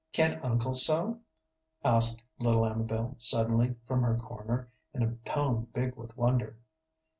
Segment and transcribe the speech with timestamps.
[0.13, 1.19] "Can uncle sew?"
[1.85, 6.57] asked little Amabel, suddenly, from her corner, in a tone big with wonder.